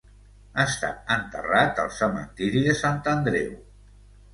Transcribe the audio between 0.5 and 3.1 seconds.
Està enterrat al cementiri de Sant